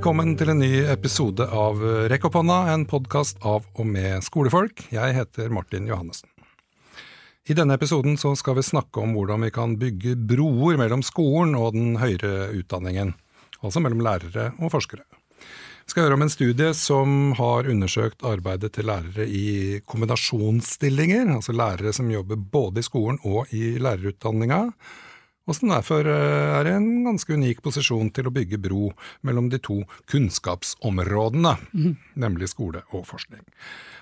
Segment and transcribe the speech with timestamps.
[0.00, 4.86] Velkommen til en ny episode av Rekk opp hånda, en podkast av og med skolefolk.
[4.88, 6.30] Jeg heter Martin Johannessen.
[7.44, 11.76] I denne episoden skal vi snakke om hvordan vi kan bygge broer mellom skolen og
[11.76, 13.12] den høyere utdanningen,
[13.60, 15.04] altså mellom lærere og forskere.
[15.44, 21.52] Vi skal høre om en studie som har undersøkt arbeidet til lærere i kombinasjonsstillinger, altså
[21.52, 24.62] lærere som jobber både i skolen og i lærerutdanninga
[25.50, 28.92] og som derfor eh, er i en ganske unik posisjon til å bygge bro
[29.26, 31.96] mellom de to kunnskapsområdene, mm.
[32.22, 33.42] nemlig skole og forskning.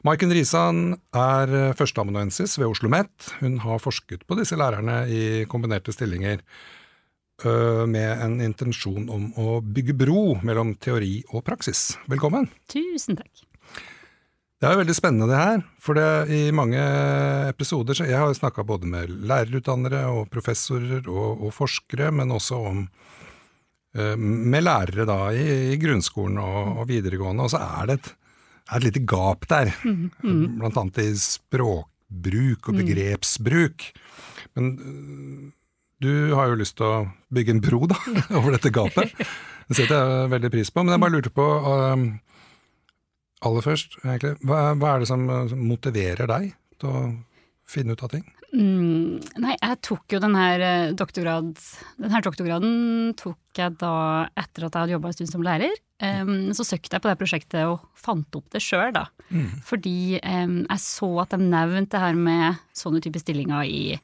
[0.07, 3.33] Maiken Risan er eh, førsteamanuensis ved Oslo OsloMet.
[3.41, 6.41] Hun har forsket på disse lærerne i kombinerte stillinger
[7.45, 11.97] eh, med en intensjon om å bygge bro mellom teori og praksis.
[12.09, 12.49] Velkommen!
[12.69, 13.48] Tusen takk.
[14.59, 16.81] Det er jo veldig spennende det her, for det, i mange
[17.47, 22.35] episoder så Jeg har jo snakka både med lærerutdannere og professorer og, og forskere, men
[22.35, 27.87] også om uh, med lærere da i, i grunnskolen og, og, videregående, og så er
[27.87, 28.11] det et,
[28.67, 29.71] er et lite gap der.
[29.87, 30.45] Mm, mm.
[30.59, 32.83] Blant annet i språkbruk og mm.
[32.83, 33.91] begrepsbruk.
[34.59, 35.51] Men uh,
[36.03, 38.03] du har jo lyst til å bygge en bro da,
[38.41, 39.15] over dette gapet.
[39.71, 40.83] Det setter jeg veldig pris på.
[40.83, 42.09] Men jeg bare lurte på uh,
[43.47, 45.29] Aller først, egentlig, hva, hva er det som
[45.61, 46.51] motiverer deg
[46.81, 47.05] til å
[47.69, 48.27] finne ut av ting?
[48.49, 51.51] Mm, nei, jeg tok jo den her, eh, doktorgrad,
[52.01, 55.75] den her doktorgraden tok jeg da etter at jeg hadde jobba en stund som lærer.
[55.99, 59.09] Um, så søkte jeg på det prosjektet og fant opp det sjøl, da.
[59.35, 59.51] Mm.
[59.67, 63.99] Fordi um, jeg så at de nevnte det her med sånne typer stillinger i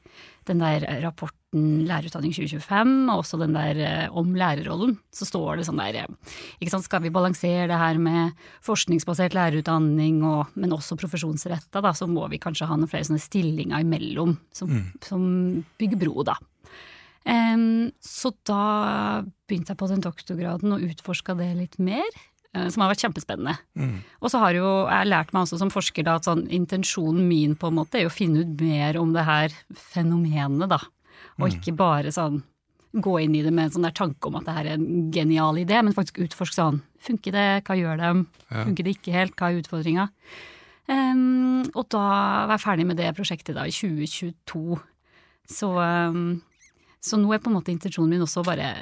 [0.48, 1.43] den der rapporten
[1.88, 6.32] Lærerutdanning 2025, og også den der eh, om lærerrollen, så står det sånn der eh,
[6.58, 8.34] ikke sant, Skal vi balansere det her med
[8.66, 13.22] forskningsbasert lærerutdanning, og, men også profesjonsretta, da, så må vi kanskje ha noen flere sånne
[13.22, 14.90] stillinger imellom som, mm.
[15.06, 15.30] som
[15.80, 16.38] bygger bro, da.
[17.24, 22.08] Um, så da begynte jeg på den doktorgraden og utforska det litt mer.
[22.54, 23.56] Uh, som har vært kjempespennende.
[23.74, 23.96] Mm.
[24.20, 27.56] Og så har jo jeg lært meg også som forsker da, at sånn, intensjonen min
[27.58, 29.56] på en måte er å finne ut mer om det her
[29.90, 30.78] fenomenet, da.
[31.38, 31.54] Og mm.
[31.58, 32.42] ikke bare sånn
[32.94, 35.10] gå inn i det med en sånn der tanke om at det her er en
[35.14, 38.10] genial idé, men faktisk utforske sånn funker det, hva gjør det,
[38.52, 40.08] funker det ikke helt, hva er utfordringa?
[40.84, 42.04] Um, og da
[42.44, 44.78] var jeg ferdig med det prosjektet da i 2022.
[45.50, 46.42] Så, um,
[47.02, 48.74] så nå er på en måte intensjonen min også å bare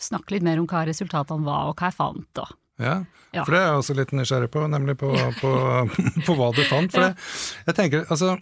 [0.00, 2.42] snakke litt mer om hva resultatene var, og hva jeg fant.
[2.80, 3.02] ja,
[3.34, 5.52] ja, for det er jeg også litt nysgjerrig på, nemlig på, på,
[6.26, 6.90] på hva du fant.
[6.90, 7.28] For det,
[7.68, 8.38] jeg tenker, altså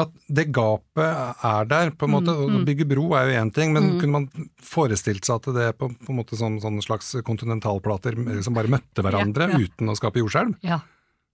[0.00, 2.32] at det gapet er der, på en måte.
[2.32, 2.56] Mm, mm.
[2.56, 3.98] Å bygge bro er jo én ting, men mm.
[4.00, 8.16] kunne man forestilt seg at det på, på en måte som sånn slags kontinentalplater
[8.46, 9.68] som bare møtte hverandre ja, ja.
[9.68, 10.56] uten å skape jordskjelv?
[10.64, 10.80] Ja.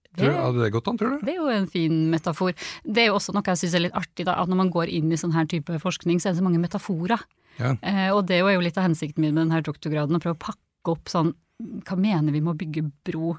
[0.09, 1.25] Det, tror, hadde det gått an, tror du?
[1.25, 2.55] Det er jo en fin metafor.
[2.83, 4.91] Det er jo også noe jeg syns er litt artig, da, at når man går
[4.91, 7.21] inn i sånn her type forskning, så er det så mange metaforer.
[7.59, 7.75] Ja.
[7.79, 10.43] Eh, og det er jo litt av hensikten min med denne doktorgraden, å prøve å
[10.49, 13.33] pakke opp sånn Hva mener vi med å bygge bro?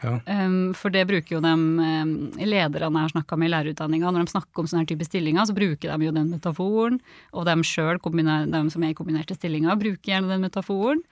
[0.00, 0.14] Ja.
[0.26, 4.24] Um, for det bruker jo de um, lederne jeg har snakka med i lærerutdanninga, når
[4.24, 6.98] de snakker om sånne type stillinger, så bruker de jo den metaforen.
[7.36, 11.04] Og de sjøl, de som er i kombinerte stillinger, bruker gjerne den metaforen.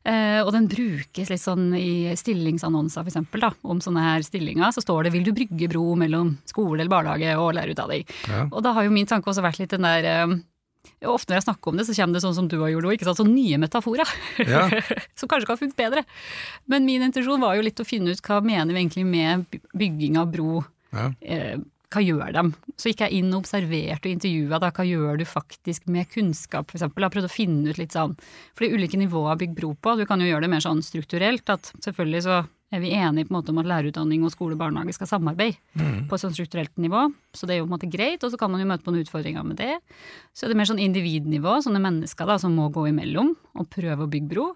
[0.00, 3.04] Uh, og den brukes litt sånn i stillingsannonser,
[3.36, 4.72] da, om sånne her stillinger.
[4.72, 8.08] Så står det 'vil du brygge bro mellom skole eller barnehage og lærerutdanning'.
[8.28, 8.48] Ja.
[8.50, 10.42] Og da har jo min tanke også vært litt den der um,
[11.08, 13.02] Ofte når jeg snakker om det, så kommer det sånn som du har gjort òg,
[13.16, 14.08] sånn nye metaforer.
[14.44, 14.66] Ja.
[15.18, 16.04] som kanskje kan funke bedre.
[16.68, 20.18] Men min intensjon var jo litt å finne ut hva mener vi egentlig med bygging
[20.20, 20.62] av bro.
[20.92, 21.10] Ja.
[21.20, 21.60] Eh,
[21.90, 22.52] hva gjør dem?
[22.78, 26.84] Så gikk jeg inn og observerte og intervjua hva gjør du faktisk med kunnskap, f.eks.
[26.86, 28.14] Jeg har prøvd å finne ut litt sånn,
[28.54, 29.96] for det er ulike nivåer å bygge bro på.
[29.98, 33.34] Du kan jo gjøre det mer sånn strukturelt, at selvfølgelig så er vi enige på
[33.34, 36.06] en måte om at lærerutdanning og skole og barnehage skal samarbeide mm.
[36.10, 37.08] på et sånn strukturelt nivå.
[37.34, 38.94] Så det er jo på en måte greit, og så kan man jo møte på
[38.94, 39.74] noen utfordringer med det.
[40.36, 44.06] Så er det mer sånn individnivå, sånne mennesker da, som må gå imellom og prøve
[44.06, 44.50] å bygge bro.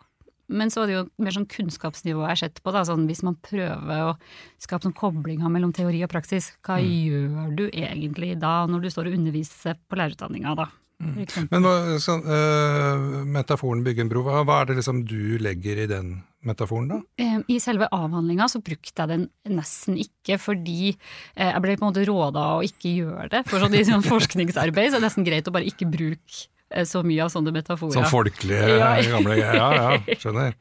[0.54, 2.72] Men så er det jo mer sånn kunnskapsnivå jeg har sett på.
[2.74, 4.14] Da, sånn hvis man prøver å
[4.62, 6.94] skape sånn koblinger mellom teori og praksis, hva mm.
[7.08, 10.68] gjør du egentlig da når du står og underviser på lærerutdanninga da?
[11.02, 11.48] Mm.
[11.50, 15.82] Men hva, så, uh, metaforen bygge en bro, hva, hva er det liksom du legger
[15.84, 16.14] i den
[16.44, 17.00] metaforen, da?
[17.48, 21.88] I selve avhandlinga så brukte jeg den nesten ikke, fordi eh, jeg ble på en
[21.88, 23.44] måte råda å ikke gjøre det.
[23.48, 26.63] For sånn i sånn forskningsarbeid så er det nesten greit å bare ikke bruke Eh,
[26.88, 27.94] så mye av sånne metaforer.
[27.94, 28.90] Sånn folkelige, ja.
[29.12, 30.56] gamle Ja, ja, skjønner.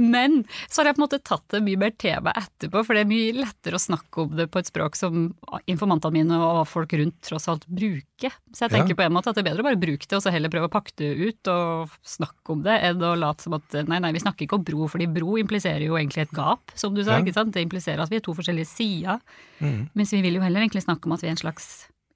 [0.00, 2.96] Men så har jeg på en måte tatt det mye mer til meg etterpå, for
[2.96, 5.26] det er mye lettere å snakke om det på et språk som
[5.70, 8.32] informantene mine og folk rundt tross alt bruker.
[8.54, 9.00] Så jeg tenker ja.
[9.02, 10.70] på en måte at det er bedre å bare bruke det, og så heller prøve
[10.70, 14.14] å pakke det ut og snakke om det, enn å late som at nei, nei,
[14.14, 17.18] vi snakker ikke om bro, fordi bro impliserer jo egentlig et gap, som du sa.
[17.18, 17.22] Ja.
[17.24, 17.54] ikke sant?
[17.56, 19.20] Det impliserer at vi er to forskjellige sider.
[19.60, 19.88] Mm.
[19.98, 21.72] Mens vi vil jo heller egentlig snakke om at vi er en slags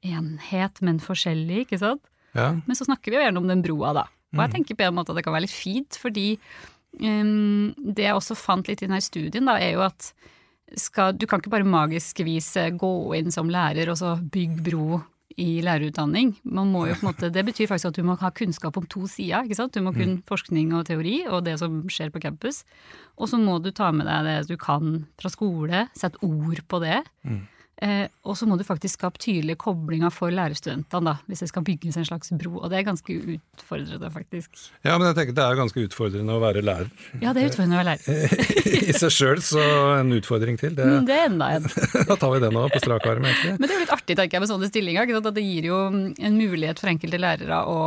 [0.06, 2.06] enhet, men forskjellig, ikke sant?
[2.36, 2.52] Ja.
[2.66, 4.06] Men så snakker vi jo gjerne om den broa, da.
[4.34, 4.54] Og jeg mm.
[4.56, 6.28] tenker på en måte at det kan være litt fint, fordi
[7.00, 10.10] um, det jeg også fant litt i denne studien, da, er jo at
[10.76, 15.00] skal, du kan ikke bare magisk vis gå inn som lærer og så bygge bro
[15.36, 16.32] i lærerutdanning.
[16.48, 18.86] Man må jo på en måte, det betyr faktisk at du må ha kunnskap om
[18.88, 19.44] to sider.
[19.44, 19.74] ikke sant?
[19.76, 20.24] Du må kunne mm.
[20.28, 22.62] forskning og teori og det som skjer på campus.
[23.20, 26.80] Og så må du ta med deg det du kan fra skole, sette ord på
[26.84, 27.02] det.
[27.28, 27.44] Mm.
[27.84, 31.64] Eh, og så må du faktisk skape tydelige koblinger for lærerstudentene, da, hvis det skal
[31.66, 32.54] bygges en slags bro.
[32.62, 34.56] Og det er ganske utfordrende, faktisk.
[34.80, 36.88] Ja, men jeg tenker det er ganske utfordrende å være lærer.
[37.20, 38.34] Ja, det er utfordrende å være lærer.
[38.88, 39.62] I seg sjøl, så
[39.98, 40.72] en utfordring til.
[40.78, 41.68] Det, mm, det er enda en.
[42.10, 43.54] da tar vi det nå på strak arm, egentlig.
[43.60, 45.16] Men det er jo litt artig, tenker jeg, med sånne stillinger.
[45.20, 47.80] At det gir jo en mulighet for enkelte lærere å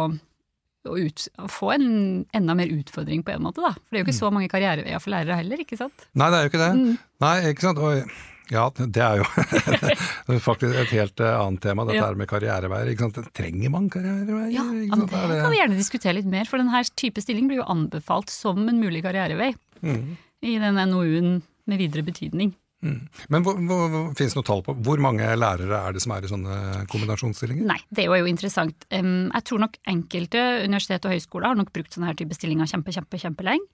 [0.87, 1.87] å, ut, å, få en
[2.35, 3.73] enda mer utfordring på en måte, da.
[3.75, 4.21] For det er jo ikke mm.
[4.21, 6.05] så mange karriereveier for lærere heller, ikke sant?
[6.17, 6.69] Nei, det er jo ikke det.
[6.77, 6.93] Mm.
[7.25, 7.81] Nei, ikke sant.
[7.83, 12.09] Og ja, det er jo faktisk et helt eh, annet tema, dette ja.
[12.17, 12.93] med karriereveier.
[13.35, 14.53] Trenger man karriereveier?
[14.55, 18.33] Ja, det kan vi gjerne diskutere litt mer, for denne type stilling blir jo anbefalt
[18.33, 19.53] som en mulig karrierevei
[19.85, 20.01] mm.
[20.49, 21.37] i den NOU-en
[21.69, 22.55] med videre betydning.
[22.79, 22.99] Mm.
[23.27, 26.23] Men hvor, hvor, Finnes det noe tall på hvor mange lærere er det som er
[26.23, 26.59] i sånne
[26.91, 27.67] kombinasjonsstillinger?
[27.67, 28.85] Nei, det er jo interessant.
[28.89, 32.95] Jeg tror nok enkelte universitet og høyskoler har nok brukt sånne her type stillinger kjempe,
[32.95, 33.67] kjempe, kjempelenge.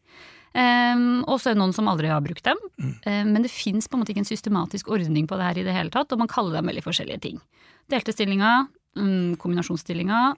[0.53, 2.59] Um, og så er det noen som aldri har brukt dem.
[2.79, 2.93] Mm.
[3.03, 6.11] Um, men det fins ikke en systematisk ordning på det her i det hele tatt,
[6.13, 7.41] og man kaller dem veldig forskjellige ting.
[7.91, 8.69] Delte stillinger,
[8.99, 10.35] um, kombinasjonsstillinger,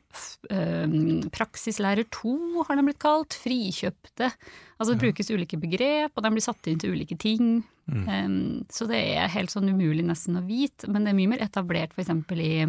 [1.34, 4.32] praksislærer 2 har den blitt kalt, frikjøpte.
[4.78, 7.60] Altså det brukes ulike begrep, og de blir satt inn til ulike ting.
[7.88, 8.08] Mm.
[8.08, 11.46] Um, så det er helt sånn umulig nesten å vite, men det er mye mer
[11.46, 12.12] etablert f.eks.
[12.36, 12.66] i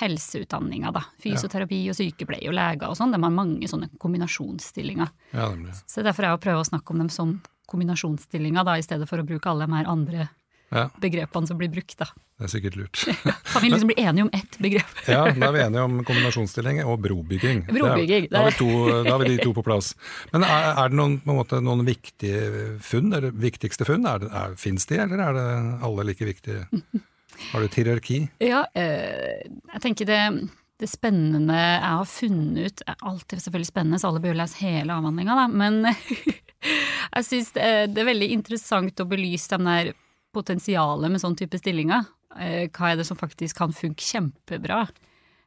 [0.00, 1.04] helseutdanninga, da.
[1.22, 3.12] Fysioterapi og sykepleie og leger og sånn.
[3.14, 5.12] De har mange sånne kombinasjonsstillinger.
[5.36, 5.50] Ja,
[5.84, 7.36] så derfor er jeg å prøve å snakke om dem som
[7.70, 10.28] kombinasjonsstillinger, da, i stedet for å bruke alle de her andre
[10.70, 10.88] ja.
[11.02, 11.96] begrepene som blir brukt.
[11.98, 12.08] da.
[12.36, 13.02] Det er sikkert lurt.
[13.52, 14.98] kan vi liksom bli enige om ett begrep?
[15.14, 17.64] ja, da er vi enige om kombinasjonsstilling og brobygging.
[17.70, 18.28] brobygging.
[18.32, 19.94] Da, har to, da, har vi de to på plass.
[20.34, 24.04] Men er, er det noen, måte, noen, viktige funn, eller viktigste funn?
[24.10, 25.48] Er det, er, Fins de, eller er det
[25.88, 26.66] alle like viktige?
[27.50, 28.22] Har du et hierarki?
[28.44, 30.22] Ja, øh, jeg tenker det
[30.76, 34.92] det spennende jeg har funnet ut er alltid selvfølgelig spennende, så alle bør lese hele
[34.92, 35.46] avhandlinga, da.
[35.48, 35.78] Men
[37.16, 39.94] jeg syns det, det, er veldig interessant å belyse de der
[40.36, 42.06] potensialet med sånn type stillinger.
[42.36, 44.84] Eh, hva er det som faktisk kan funke kjempebra?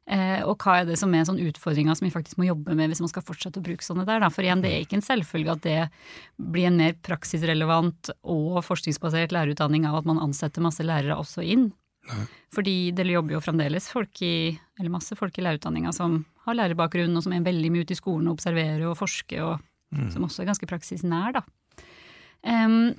[0.10, 2.90] Eh, og hva er det som er sånn utfordringer som vi faktisk må jobbe med
[2.90, 4.26] hvis man skal fortsette å bruke sånne der.
[4.34, 5.82] For igjen, det er ikke en selvfølge at det
[6.42, 11.70] blir en mer praksisrelevant og forskningsbasert lærerutdanning av at man ansetter masse lærere også inn.
[12.10, 12.26] Nei.
[12.56, 17.14] Fordi det jobber jo fremdeles folk i, eller masse folk i lærerutdanninga som har lærerbakgrunn,
[17.14, 19.60] og som er veldig mye ute i skolen og observerer og forsker, og
[19.94, 20.10] mm.
[20.16, 21.46] som også er ganske praksisnær, da.
[22.42, 22.96] Um,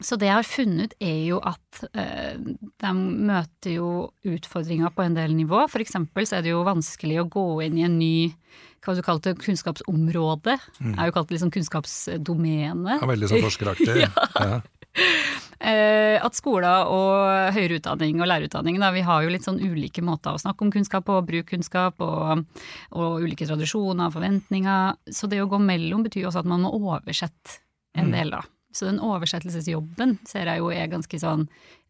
[0.00, 3.90] så det jeg har funnet er jo at eh, de møter jo
[4.28, 5.64] utfordringer på en del nivå.
[5.70, 8.14] For eksempel så er det jo vanskelig å gå inn i en ny
[8.84, 10.54] hva du kalte kunnskapsområde.
[10.78, 10.92] Mm.
[10.92, 13.00] Jeg har jo kalt det liksom kunnskapsdomene.
[13.00, 14.06] Ja, veldig sånn forskeraktig.
[14.06, 14.12] ja.
[14.48, 14.60] ja.
[15.58, 20.04] Eh, at skoler og høyere utdanning og lærerutdanning da, vi har jo litt sånn ulike
[20.06, 22.44] måter å snakke om kunnskap på, bruke kunnskap og,
[22.94, 25.00] og ulike tradisjoner, og forventninger.
[25.10, 27.58] Så det å gå mellom betyr også at man må oversette
[27.98, 28.14] en mm.
[28.14, 28.44] del, da.
[28.74, 31.46] Så den oversettelsesjobben ser jeg jo er ganske sånn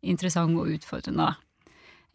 [0.06, 1.32] interessant og utfordrende.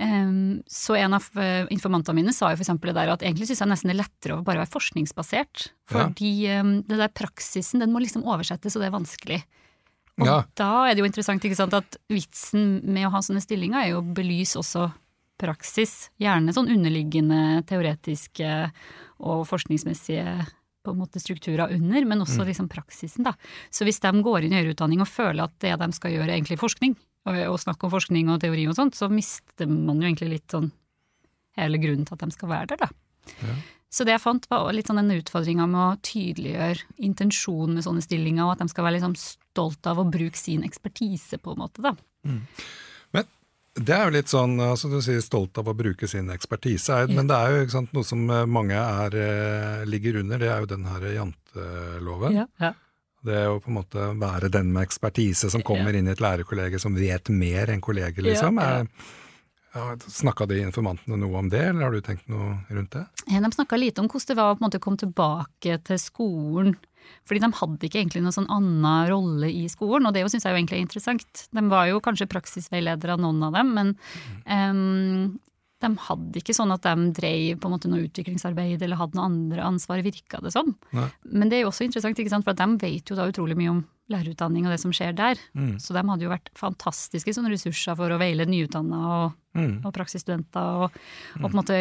[0.01, 3.45] Um, så en av uh, informantene mine sa jo for eksempel det der at egentlig
[3.47, 5.67] syns jeg nesten det er lettere å bare være forskningsbasert.
[5.91, 6.61] Fordi ja.
[6.63, 9.39] um, det der praksisen, den må liksom oversettes, og det er vanskelig.
[10.21, 10.39] Og ja.
[10.59, 13.93] da er det jo interessant ikke sant, at vitsen med å ha sånne stillinger er
[13.93, 14.89] jo å belyse også
[15.41, 16.09] praksis.
[16.21, 18.51] Gjerne sånn underliggende teoretiske
[19.23, 20.25] og forskningsmessige
[20.83, 22.47] på en måte strukturer under, men også mm.
[22.51, 23.27] liksom praksisen.
[23.27, 23.35] da.
[23.73, 26.29] Så hvis de går inn i høyere utdanning og føler at det de skal gjøre
[26.29, 26.95] er egentlig forskning,
[27.29, 30.55] og, og snakke om forskning og teori og sånt, så mister man jo egentlig litt
[30.55, 30.71] sånn
[31.59, 33.33] hele grunnen til at de skal være der, da.
[33.45, 33.55] Ja.
[33.93, 38.01] Så det jeg fant var litt sånn den utfordringa med å tydeliggjøre intensjonen med sånne
[38.01, 41.61] stillinger, og at de skal være liksom stolt av å bruke sin ekspertise, på en
[41.61, 41.93] måte, da.
[42.25, 42.41] Mm.
[43.73, 47.09] Det er jo litt sånn, altså Du sier stolt av å bruke sin ekspertise, ja.
[47.09, 50.61] men det er jo sant, noe som eh, mange er, eh, ligger under, det er
[50.61, 52.37] jo den her janteloven.
[52.37, 52.71] Ja, ja.
[53.23, 56.79] Det å på en måte være den med ekspertise som kommer inn i et lærerkollege
[56.81, 58.59] som vet mer enn kolleger, liksom.
[58.59, 59.85] Ja, ja.
[60.05, 63.07] Snakka de informantene noe om det, eller har du tenkt noe rundt det?
[63.25, 66.75] De snakka lite om hvordan det var å komme tilbake til skolen
[67.27, 70.53] fordi de hadde ikke egentlig noen sånn annen rolle i skolen, og det syns jeg
[70.53, 71.47] jo egentlig er interessant.
[71.53, 73.95] De var jo kanskje praksisveiledere, noen av dem, men
[74.45, 75.33] um,
[75.83, 79.27] de hadde ikke sånn at de drev på en måte noe utviklingsarbeid eller hadde noe
[79.27, 80.71] andre ansvar, virka det som.
[80.95, 81.09] Nei.
[81.27, 82.47] Men det er jo også interessant, ikke sant?
[82.47, 85.39] for de vet jo da utrolig mye om lærerutdanning og det som skjer der.
[85.55, 85.75] Mm.
[85.81, 89.77] Så de hadde jo vært fantastiske sånne ressurser for å veile nyutdanna og, mm.
[89.83, 90.99] og praksisstudenter, og,
[91.39, 91.79] og, på en måte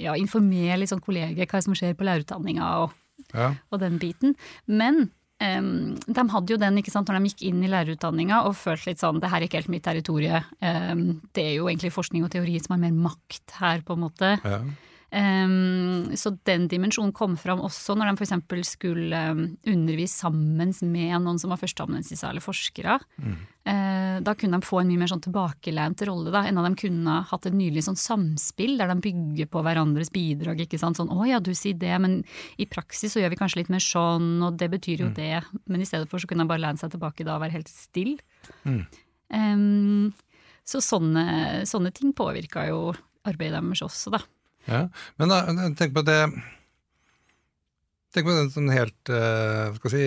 [0.00, 2.72] ja, informere sånn kolleger hva som skjer på lærerutdanninga.
[2.84, 2.96] og
[3.34, 3.52] ja.
[3.70, 4.36] og den biten.
[4.66, 5.08] Men
[5.38, 8.88] Um, de hadde jo den ikke sant, når de gikk inn i lærerutdanninga og følte
[8.88, 10.40] litt sånn det her er ikke helt mitt territorie.
[10.58, 14.02] Um, det er jo egentlig forskning og teori som har mer makt her, på en
[14.02, 14.32] måte.
[14.42, 14.58] Ja.
[15.08, 18.74] Um, så den dimensjonen kom fram også når de f.eks.
[18.74, 22.98] skulle um, undervise sammen med noen som var førsteamanuensis eller forskere.
[23.16, 23.38] Mm.
[23.68, 26.82] Uh, da kunne de få en mye mer sånn tilbakelent rolle, da, enn at de
[26.84, 30.60] kunne hatt et nylig sånn samspill der de bygger på hverandres bidrag.
[30.66, 32.20] ikke sant, sånn 'Å ja, du sier det, men
[32.60, 35.16] i praksis så gjør vi kanskje litt mer sånn', og det betyr jo mm.
[35.16, 35.44] det.
[35.64, 37.72] Men i stedet for så kunne de bare lene seg tilbake da og være helt
[37.72, 38.20] stille.
[38.68, 38.84] Mm.
[39.32, 40.14] Um,
[40.68, 42.92] så sånne, sånne ting påvirka jo
[43.24, 44.20] arbeidet deres også, da.
[44.68, 44.84] Ja,
[45.16, 45.42] Men da,
[45.78, 46.20] tenk på det
[48.14, 50.04] Tenk på den sånn helt uh, skal si,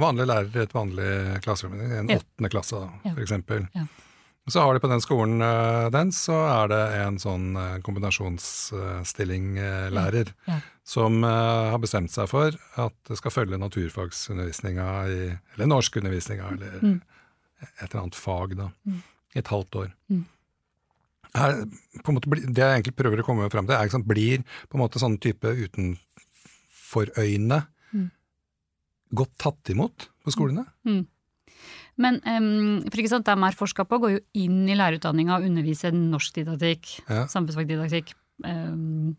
[0.00, 3.12] vanlig lærer i et vanlig klasserom, i en åttende klasse da, ja.
[3.12, 3.68] for eksempel.
[3.76, 3.84] Ja.
[4.48, 10.32] Så har de på den skolen uh, den, så er det en sånn uh, kombinasjonsstilling-lærer
[10.48, 10.56] ja.
[10.88, 16.96] som har bestemt seg for at det skal følge naturfagsundervisninga, eller norskundervisninga, eller mm.
[17.76, 19.04] et eller annet fag, da, mm.
[19.36, 19.92] i et halvt år.
[20.08, 20.24] Mm
[21.34, 21.64] er,
[22.08, 25.02] måte, det jeg egentlig prøver å komme fram til, er liksom, blir på en måte
[25.02, 27.60] sånn type utenforøyne
[27.94, 28.08] mm.
[29.20, 30.66] godt tatt imot på skolene?
[30.86, 31.04] Mm.
[32.00, 35.46] Men um, for ikke sant, de er forska på, går jo inn i lærerutdanninga og
[35.46, 37.26] underviser norskdidaktikk, ja.
[37.30, 38.14] samfunnsfagdidaktikk.
[38.42, 39.14] Um,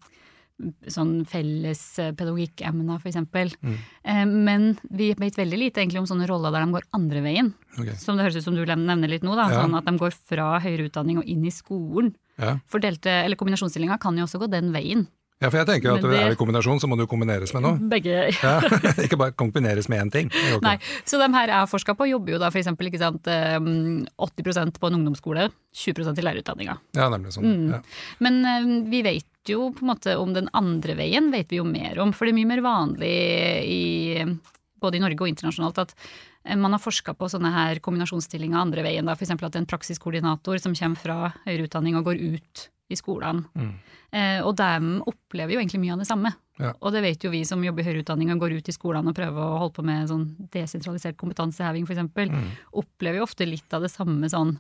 [0.88, 3.18] sånn felles eh, f.eks.
[3.26, 3.76] Mm.
[4.04, 7.52] Eh, men vi vet veldig lite egentlig om sånne roller der de går andre veien.
[7.76, 7.98] Okay.
[8.00, 9.64] Som det høres ut som du nevner litt nå, da, ja.
[9.64, 12.16] sånn at de går fra høyere utdanning og inn i skolen.
[12.40, 12.58] Ja.
[12.72, 15.08] Fordelte, eller Kombinasjonsstillinga kan jo også gå den veien.
[15.44, 17.60] Ja, for jeg tenker at det, er i kombinasjon, så må det jo kombineres med
[17.66, 17.76] noe.
[17.92, 18.32] Begge.
[18.32, 18.54] ja,
[19.04, 20.30] ikke bare kombineres med én ting.
[20.64, 22.72] Nei, Så de her jeg har forska på, jobber jo da f.eks.
[22.72, 26.80] 80% på en ungdomsskole, 20% i lærerutdanninga.
[26.96, 27.52] Ja, nemlig sånn.
[27.52, 27.68] Mm.
[27.76, 27.84] Ja.
[28.24, 31.66] Men um, vi vet jo på en måte om den andre veien, vet vi jo
[31.68, 32.14] mer om.
[32.16, 33.16] For det er mye mer vanlig
[33.70, 34.26] i,
[34.82, 38.86] både i Norge og internasjonalt at eh, man har forska på sånne her kombinasjonsstillinger andre
[38.86, 39.12] veien.
[39.12, 39.36] F.eks.
[39.36, 43.46] at en praksiskoordinator som kommer fra høyere utdanning og går ut i skolene.
[43.58, 43.76] Mm.
[44.16, 46.32] Eh, og de opplever jo egentlig mye av det samme.
[46.62, 46.72] Ja.
[46.80, 49.12] Og det vet jo vi som jobber i høyere utdanning og går ut i skolene
[49.12, 52.06] og prøver å holde på med sånn desentralisert kompetanseheving f.eks.
[52.16, 52.54] Mm.
[52.80, 54.56] Opplever jo ofte litt av det samme sånn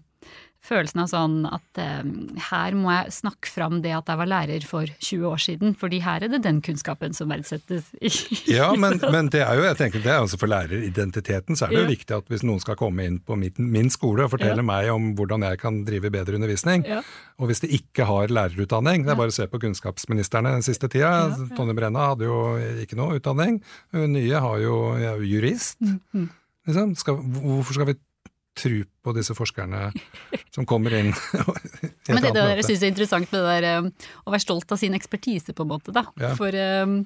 [0.65, 2.01] følelsen av sånn at eh,
[2.49, 6.01] her må jeg snakke fram det at jeg var lærer for 20 år siden, fordi
[6.05, 7.91] her er det den kunnskapen som verdsettes.
[8.57, 11.75] ja, men, men, det er jo jeg tenker, det er altså for læreridentiteten så er
[11.75, 14.63] det jo viktig at hvis noen skal komme inn på min, min skole og fortelle
[14.63, 14.67] ja.
[14.67, 17.01] meg om hvordan jeg kan drive bedre undervisning, ja.
[17.41, 20.89] og hvis de ikke har lærerutdanning, det er bare å se på kunnskapsministerne den siste
[20.91, 22.39] tida, Tonje Brenna hadde jo
[22.83, 23.61] ikke noe utdanning,
[23.95, 24.75] hun nye har jo
[25.25, 25.79] jurist.
[25.81, 26.33] Mm, -hmm.
[26.65, 26.95] Liksom.
[26.97, 27.97] Skal, hvorfor skal vi
[28.55, 29.89] tro på disse forskerne
[30.55, 31.11] som kommer inn.
[32.09, 33.91] Men det, jeg syns er interessant med det der um,
[34.25, 36.05] å være stolt av sin ekspertise, på en måte, da.
[36.21, 36.33] Ja.
[36.39, 37.01] For um,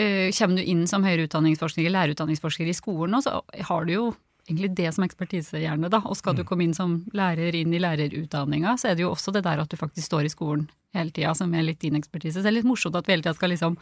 [0.00, 3.94] uh, kommer du inn som høyere utdanningsforsker eller lærerutdanningsforsker i skolen nå, så har du
[3.94, 4.08] jo
[4.48, 6.02] egentlig det som ekspertise, gjerne, da.
[6.08, 6.48] Og skal du mm.
[6.48, 9.72] komme inn som lærer inn i lærerutdanninga, så er det jo også det der at
[9.72, 12.38] du faktisk står i skolen hele tida, som er litt din ekspertise.
[12.38, 13.76] Så det er litt morsomt at vi hele tida skal liksom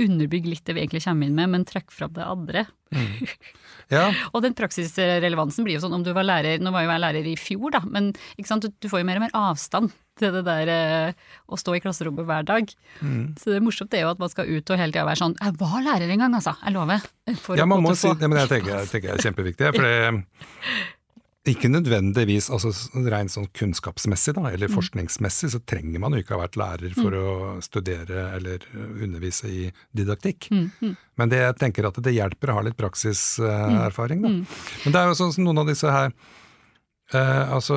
[0.00, 2.64] underbygge litt det vi egentlig kommer inn med, men trekke fram det andre.
[2.94, 3.26] Mm.
[3.90, 4.06] Ja.
[4.32, 7.26] og den praksisrelevansen blir jo sånn om du var lærer Nå var jo jeg lærer
[7.28, 8.12] i fjor, da, men
[8.46, 11.80] sant, du får jo mer og mer avstand til det der eh, å stå i
[11.82, 12.70] klasserommet hver dag.
[13.02, 13.34] Mm.
[13.40, 15.34] Så det er morsomt er jo at man skal ut og hele tida være sånn
[15.40, 16.54] Jeg var lærer en gang, altså.
[16.62, 17.08] Jeg lover.
[17.58, 19.72] ja, man må si det, men jeg tenker, jeg tenker det er kjempeviktig.
[19.74, 20.22] For det
[21.44, 22.70] ikke nødvendigvis altså
[23.12, 24.74] rent sånn kunnskapsmessig da, eller mm.
[24.78, 27.18] forskningsmessig så trenger man jo ikke ha vært lærer for mm.
[27.20, 30.48] å studere eller undervise i didaktikk.
[30.54, 30.70] Mm.
[30.80, 30.94] mm.
[31.20, 34.24] Men det, jeg tenker at det hjelper å ha litt praksiserfaring.
[34.24, 34.32] Da.
[34.86, 36.08] Men det er jo sånn som noen av disse her
[37.12, 37.76] eh, altså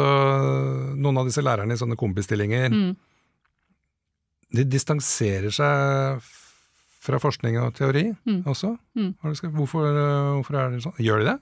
[0.96, 2.72] Noen av disse lærerne i sånne kombistillinger
[4.58, 6.26] de distanserer seg
[7.04, 8.08] fra forskning og teori
[8.48, 8.74] også.
[9.28, 11.00] Hvorfor, eh, hvorfor, er det sånn?
[11.04, 11.40] Gjør de det?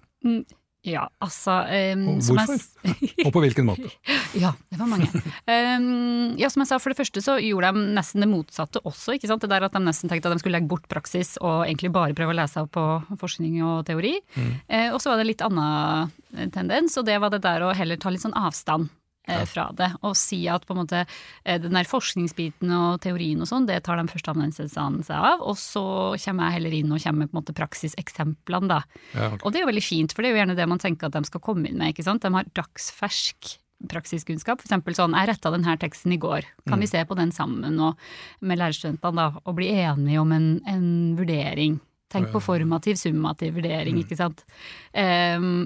[0.86, 1.58] Ja, altså
[1.96, 2.60] um, hvorfor?
[3.26, 3.90] og på hvilken måte?
[4.38, 5.10] ja, det var mange.
[5.50, 9.16] Um, ja, som jeg sa, For det første så gjorde de nesten det motsatte også.
[9.16, 9.42] ikke sant?
[9.42, 12.18] Det der At de nesten tenkte at de skulle legge bort praksis og egentlig bare
[12.18, 12.86] prøve å lese opp på
[13.22, 14.14] forskning og teori.
[14.36, 14.52] Mm.
[14.70, 16.14] Uh, og så var det litt annen
[16.54, 18.92] tendens, og det var det der å heller ta litt sånn avstand
[19.28, 19.42] ja.
[19.50, 19.90] fra det.
[20.06, 23.82] Og si at på en måte eh, den der forskningsbiten og teorien og sånn, det
[23.86, 25.44] tar de førsteamanuensisene seg av.
[25.46, 25.86] Og så
[26.26, 28.82] kommer jeg heller inn og kommer med på en måte praksiseksemplene, da.
[29.14, 29.44] Ja, okay.
[29.44, 31.18] Og det er jo veldig fint, for det er jo gjerne det man tenker at
[31.18, 31.94] de skal komme inn med.
[31.94, 32.26] ikke sant?
[32.26, 33.56] De har dagsfersk
[33.92, 34.64] praksiskunnskap.
[34.64, 36.86] Eksempel sånn, jeg retta denne teksten i går, kan mm.
[36.86, 38.00] vi se på den sammen og,
[38.46, 40.88] med lærerstudentene da, og bli enige om en, en
[41.20, 41.80] vurdering.
[42.14, 44.06] Tenk på formativ, summativ vurdering, mm.
[44.06, 44.46] ikke sant.
[44.94, 45.66] Um,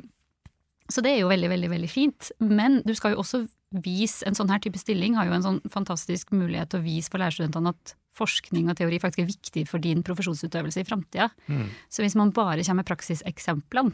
[0.90, 2.32] så det er jo veldig, veldig veldig fint.
[2.42, 3.44] Men du skal jo også
[3.86, 7.12] vise en sånn her type stilling har jo en sånn fantastisk mulighet til å vise
[7.12, 11.30] for lærerstudentene at forskning og teori faktisk er viktig for din profesjonsutøvelse i framtida.
[11.48, 11.68] Mm.
[11.94, 13.94] Så hvis man bare kommer med praksiseksemplene,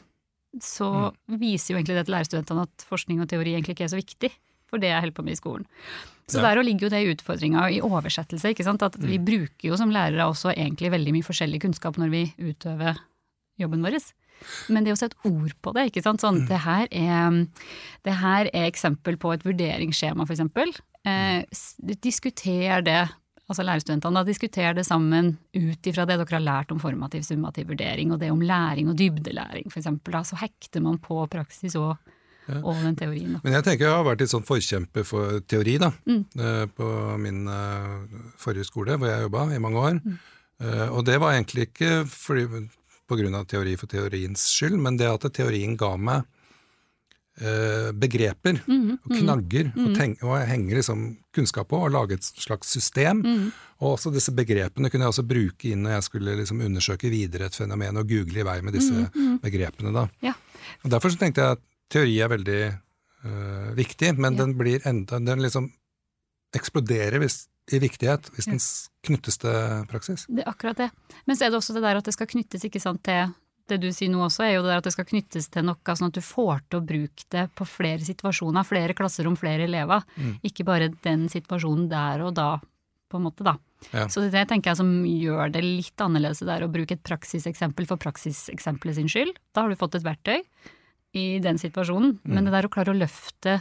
[0.63, 1.39] så mm.
[1.41, 4.31] viser jo egentlig det til lærerstudentene at forskning og teori egentlig ikke er så viktig.
[4.71, 5.65] For det jeg holder på med i skolen.
[6.25, 6.47] Så ja.
[6.47, 8.49] der ligger jo det utfordringa i oversettelse.
[8.49, 8.81] ikke sant?
[8.81, 9.25] At vi mm.
[9.27, 12.97] bruker jo som lærere også egentlig veldig mye forskjellig kunnskap når vi utøver
[13.61, 13.99] jobben vår.
[14.69, 16.23] Men det å sette ord på det, ikke sant.
[16.23, 16.47] Sånn, mm.
[16.51, 17.39] det, her er,
[18.05, 20.73] det her er eksempel på et vurderingsskjema, for eksempel.
[21.05, 21.45] Eh,
[22.03, 23.03] diskuter det
[23.45, 27.69] altså lærerstudentene, da diskuterer det sammen ut ifra det dere har lært om formativ summativ
[27.69, 29.89] vurdering, og det om læring og dybdelæring, f.eks.
[30.31, 31.93] Så hekter man på praksis og,
[32.47, 32.61] ja.
[32.63, 33.35] og den teorien.
[33.35, 33.43] Da.
[33.45, 35.91] Men jeg tenker jeg har vært litt sånn forkjemper for teori, da.
[36.09, 36.23] Mm.
[36.39, 36.87] Eh, på
[37.21, 40.01] min uh, forrige skole, hvor jeg jobba i mange år.
[40.01, 40.17] Mm.
[40.63, 42.47] Uh, og det var egentlig ikke fordi,
[43.35, 46.23] av teori for teoriens skyld, men det at teorien ga meg
[47.41, 48.97] uh, begreper mm -hmm.
[49.03, 49.83] og knagger -hmm.
[49.83, 49.95] og, mhm.
[49.95, 53.23] tenk, og henger liksom kunnskap på, og lage et slags system.
[53.23, 53.51] -hmm.
[53.79, 57.45] Og også disse begrepene kunne jeg også bruke inn når jeg skulle liksom undersøke videre
[57.45, 59.39] et fenomen, og google i vei med disse mhm, mhm.
[59.39, 59.93] begrepene.
[59.93, 60.07] da.
[60.21, 60.33] Ja.
[60.83, 61.59] Og Derfor så tenkte jeg at
[61.89, 62.77] teori er veldig
[63.25, 64.43] uh, viktig, men ja.
[64.43, 65.71] den blir enda Den liksom
[66.55, 68.61] eksploderer hvis i viktighet hvis den
[69.07, 70.27] knyttes til praksis.
[70.29, 70.91] Det er akkurat det.
[71.25, 73.33] Men så er det også det der at det skal knyttes ikke sant, til
[73.65, 75.95] det du sier nå også, er jo det der at det skal knyttes til noe,
[75.97, 79.65] sånn at du får til å bruke det på flere situasjoner, flere klasser om flere
[79.65, 80.05] elever.
[80.21, 80.35] Mm.
[80.45, 82.49] Ikke bare den situasjonen der og da,
[83.09, 83.55] på en måte, da.
[83.91, 84.05] Ja.
[84.09, 88.01] Så det tenker jeg som gjør det litt annerledes der å bruke et praksiseksempel for
[88.01, 89.35] praksiseksempelet sin skyld.
[89.53, 90.39] Da har du fått et verktøy
[91.15, 92.19] i den situasjonen.
[92.21, 92.37] Mm.
[92.37, 93.59] Men det der å klare å løfte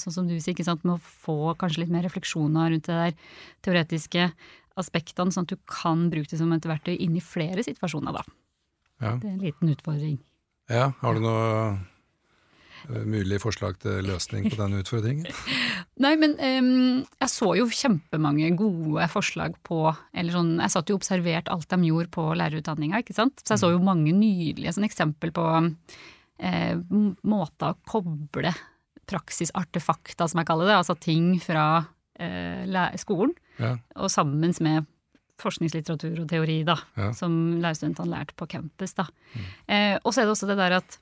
[0.00, 2.98] sånn som du sier, ikke sant, med å få kanskje litt mer refleksjoner rundt det
[2.98, 3.16] der
[3.66, 4.30] teoretiske
[4.80, 8.24] aspektene, sånn at du kan bruke det som et verktøy inn i flere situasjoner, da.
[9.02, 9.16] Ja.
[9.18, 10.20] Det er en liten utfordring.
[10.70, 11.46] Ja, har du noe
[12.86, 15.28] uh, mulig forslag til løsning på den utfordringen?
[16.04, 20.96] Nei, men um, jeg så jo kjempemange gode forslag på eller sånn, Jeg satt jo
[20.96, 23.42] og observerte alt de gjorde på lærerutdanninga, ikke sant.
[23.42, 26.74] Så jeg så jo mange nydelige sånn eksempel på uh,
[27.26, 28.54] måter å koble
[29.10, 31.66] praksisartefakta, som jeg kaller det, altså ting fra
[32.20, 33.76] eh, skolen, ja.
[33.96, 34.90] og sammen med
[35.42, 37.12] forskningslitteratur og teori, da, ja.
[37.16, 38.94] som lærerstudentene lærte på campus.
[38.98, 39.08] Da.
[39.32, 39.48] Mm.
[39.74, 40.98] Eh, og så er det også det der at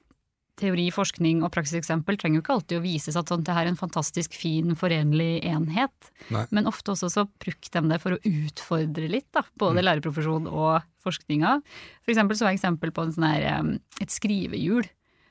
[0.61, 3.73] teori, forskning og praksiseksempel trenger jo ikke alltid å vises at sånn, det her er
[3.73, 6.11] en fantastisk fin, forenlig enhet.
[6.33, 6.45] Nei.
[6.53, 9.85] Men ofte også så brukte de det for å utfordre litt, da, både mm.
[9.89, 11.59] lærerprofesjon og forskninga.
[12.05, 13.71] For eksempel så er eksempel på sånn her,
[14.05, 14.89] et skrivehjul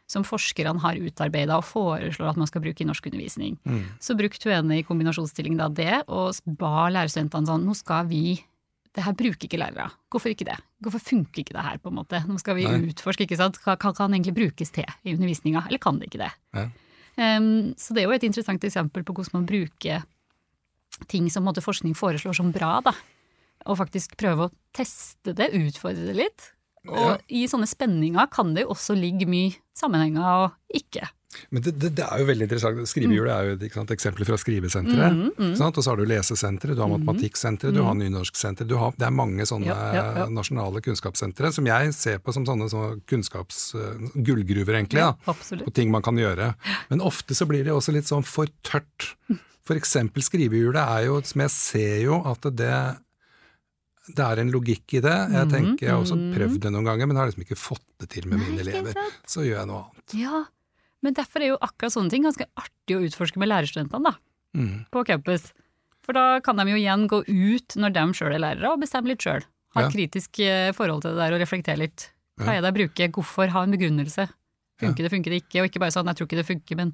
[0.10, 3.60] som forskerne har utarbeida og foreslår at man skal bruke i norskundervisning.
[3.62, 3.84] Mm.
[4.02, 8.39] Så brukte hun i kombinasjonsstilling da det, og ba lærerstudentene sånn nå skal vi
[8.98, 9.86] det her bruker ikke lærere.
[10.10, 10.58] Hvorfor ikke det?
[10.82, 12.24] Hvorfor funker ikke det her, på en måte?
[12.26, 12.89] Nå skal vi Nei.
[12.89, 13.60] utforske, ikke sant.
[13.62, 16.32] Hva kan, kan egentlig brukes til i undervisninga, eller kan det ikke det?
[17.19, 20.08] Um, så det er jo et interessant eksempel på hvordan man bruker
[21.12, 22.95] ting som måte, forskning foreslår som bra, da.
[23.69, 26.50] Og faktisk prøve å teste det, utfordre det litt.
[26.89, 27.15] Og ja.
[27.41, 31.08] i sånne spenninger kan det jo også ligge mye sammenhenger og ikke.
[31.54, 32.89] Men det, det, det, er jo veldig interessant.
[32.89, 35.13] Skrivehjulet er jo sant, eksempel fra Skrivesenteret.
[35.15, 35.52] Mm, mm.
[35.65, 36.95] Og så har du Lesesenteret, du har mm.
[36.97, 38.02] Matematikksenteret, du har mm.
[38.02, 38.97] Nynorsksenteret.
[38.97, 43.04] Det er mange sånne ja, ja, nasjonale kunnskapssentre som jeg ser på som sånne, sånne
[43.10, 43.62] kunnskaps...
[43.78, 46.52] Uh, gullgruver, egentlig, da, på ting man kan gjøre.
[46.89, 49.13] Men ofte så blir det også litt sånn for tørt.
[49.69, 52.73] For eksempel skrivehjulet er jo, som jeg ser jo at det
[54.07, 55.15] det er en logikk i det.
[55.15, 56.29] Jeg mhm, tenker, jeg har også mhm.
[56.38, 59.12] prøvd det noen ganger, men har liksom ikke fått det til med Nei, mine elever.
[59.29, 60.15] Så gjør jeg noe annet.
[60.19, 60.45] Ja,
[60.99, 64.17] Men derfor er jo akkurat sånne ting ganske artig å utforske med lærerstudentene da,
[64.59, 64.73] mm.
[64.91, 65.45] på campus.
[66.03, 69.07] For da kan de jo igjen gå ut når de sjøl er lærere, og bestemme
[69.07, 69.45] litt sjøl.
[69.77, 69.93] Ha et ja.
[69.93, 72.09] kritisk eh, forhold til det der og reflektere litt.
[72.39, 74.25] Hva er det jeg bruker, hvorfor ha en begrunnelse?
[74.79, 75.07] Funker ja.
[75.07, 75.62] det, funker det ikke?
[75.62, 76.93] Og ikke bare sånn jeg tror ikke det funker, men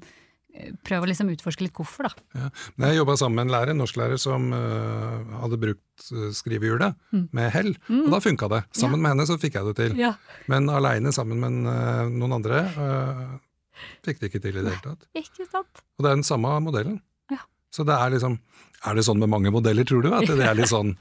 [0.86, 2.26] prøve å liksom utforske litt hvorfor, da.
[2.36, 2.50] Ja.
[2.86, 7.26] Jeg jobba sammen med en lærer, en norsklærer som uh, hadde brukt uh, skrivehjulet mm.
[7.36, 8.04] med hell, mm.
[8.06, 8.62] og da funka det.
[8.76, 9.02] Sammen ja.
[9.04, 9.96] med henne så fikk jeg det til.
[10.00, 10.14] Ja.
[10.52, 12.64] Men aleine sammen med uh, noen andre
[14.06, 15.08] fikk det ikke til i det hele tatt.
[15.18, 15.84] Ikke sant?
[15.96, 17.00] Og det er den samme modellen.
[17.32, 17.42] Ja.
[17.74, 18.38] Så det er liksom
[18.86, 20.12] Er det sånn med mange modeller, tror du?
[20.14, 20.92] At det er litt sånn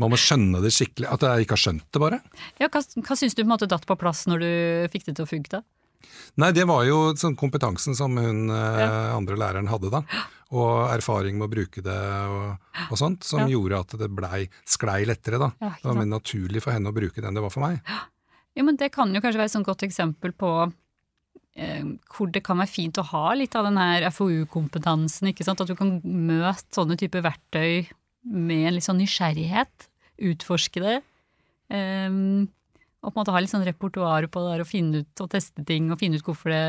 [0.00, 1.08] Man må skjønne det skikkelig?
[1.12, 2.20] At jeg ikke har skjønt det, bare?
[2.62, 4.50] Ja, Hva, hva syns du på en måte datt på plass når du
[4.94, 5.58] fikk det til å funke?
[5.58, 5.62] da?
[6.42, 8.88] Nei, det var jo sånn kompetansen som hun eh, ja.
[9.16, 10.02] andre læreren hadde, da.
[10.56, 13.50] Og erfaring med å bruke det og, og sånt, som ja.
[13.56, 15.50] gjorde at det blei sklei lettere, da.
[15.62, 17.80] Ja, det var mer naturlig for henne å bruke det enn det var for meg.
[18.56, 20.50] Ja, men det kan jo kanskje være et sånt godt eksempel på
[21.56, 25.60] eh, hvor det kan være fint å ha litt av den her FoU-kompetansen, ikke sant.
[25.64, 27.88] At du kan møte sånne typer verktøy
[28.26, 29.90] med en litt sånn nysgjerrighet.
[30.30, 30.96] Utforske det.
[31.68, 32.46] Um,
[33.06, 35.30] og på en måte ha litt sånn repertoar på det der, og finne ut og
[35.30, 36.64] teste ting og finne ut hvorfor det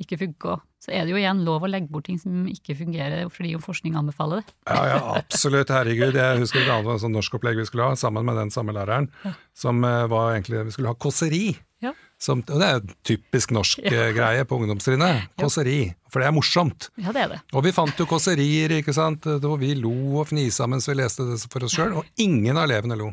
[0.00, 0.60] ikke funker.
[0.80, 3.64] Så er det jo igjen lov å legge bort ting som ikke fungerer fordi om
[3.64, 4.54] forskning anbefaler det.
[4.68, 5.72] Ja, ja, absolutt.
[5.72, 6.16] Herregud.
[6.16, 9.34] Jeg husker et annet sånn norskopplegg vi skulle ha, sammen med den samme læreren, ja.
[9.56, 11.50] som eh, var egentlig Vi skulle ha kåseri.
[11.80, 11.92] Ja.
[12.20, 13.92] Som, og det er jo typisk norsk ja.
[13.92, 15.32] Eh, greie på ungdomstrinnet.
[15.40, 15.78] Kåseri.
[16.12, 16.90] For det er morsomt.
[17.00, 17.40] Ja, det er det.
[17.56, 19.26] Og vi fant jo kåserier, ikke sant.
[19.26, 22.68] Og vi lo og fnisa mens vi leste det for oss sjøl, og ingen av
[22.68, 23.12] elevene lo.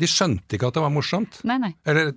[0.00, 1.40] De skjønte ikke at det var morsomt.
[1.48, 1.72] Nei, nei.
[1.88, 2.14] Eller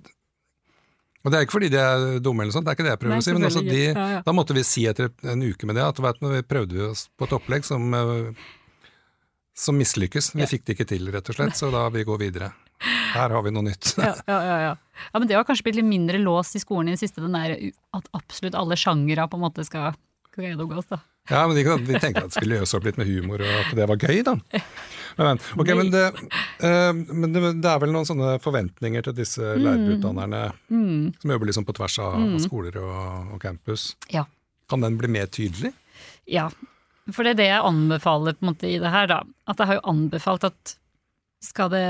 [1.26, 3.00] og det er ikke fordi de er dumme, eller sånt, det er ikke det jeg
[3.02, 4.18] prøver Nei, å si, men altså de, ja, ja.
[4.22, 7.26] da måtte vi si etter en uke med det at vet, vi prøvde oss på
[7.26, 8.44] et opplegg som, eh,
[9.58, 10.28] som mislykkes.
[10.36, 10.48] Vi ja.
[10.52, 12.52] fikk det ikke til, rett og slett, så da vi går videre.
[13.16, 13.96] Her har vi noe nytt.
[13.98, 14.72] ja, ja, ja, ja.
[15.18, 17.56] men det har kanskje blitt litt mindre låst i skolen i det siste, den der
[17.98, 19.98] at absolutt alle sjangere på en måte skal
[20.44, 21.00] greie å gå oss, da.
[21.30, 23.72] Ja, men de, de tenkte at det skulle løse opp litt med humor, og at
[23.74, 24.36] det var gøy, da.
[25.16, 26.04] Men, okay, men, det,
[26.60, 29.62] uh, men det, det, er vel noen sånne forventninger til disse mm.
[29.64, 31.04] lærerutdannerne mm.
[31.22, 32.34] som jobber liksom på tvers av mm.
[32.44, 33.88] skoler og, og, campus.
[34.12, 34.26] Ja.
[34.68, 35.72] Kan den bli mer tydelig?
[36.28, 36.50] Ja,
[37.08, 39.08] for det er det jeg anbefaler på en måte i det her.
[39.08, 39.22] da.
[39.48, 40.76] At jeg har jo anbefalt at
[41.46, 41.82] skal, det,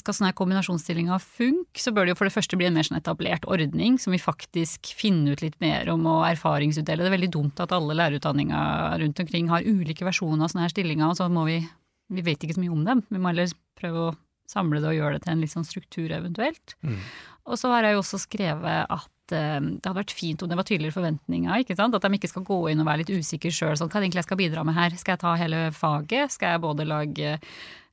[0.00, 2.98] skal sånne kombinasjonsstillinger funke, så bør det jo for det første bli en mer sånn
[2.98, 7.04] etablert ordning, som vi faktisk finner ut litt mer om og erfaringsutdele.
[7.04, 10.74] Det er veldig dumt at alle lærerutdanninger rundt omkring har ulike versjoner av sånne her
[10.74, 11.60] stillinger, og så må vi
[12.06, 13.00] Vi vet ikke så mye om dem.
[13.10, 14.10] Vi må heller prøve å
[14.46, 16.76] samle det og gjøre det til en litt sånn struktur, eventuelt.
[16.86, 17.00] Mm.
[17.50, 20.66] Og så har jeg jo også skrevet at det hadde vært fint om det var
[20.68, 21.64] tydeligere forventninger.
[21.64, 21.96] ikke sant?
[21.96, 23.74] At de ikke skal gå inn og være litt usikre sjøl.
[23.78, 24.94] Sånn, hva er det egentlig jeg skal bidra med her?
[25.00, 26.36] Skal jeg ta hele faget?
[26.36, 27.34] Skal jeg både lage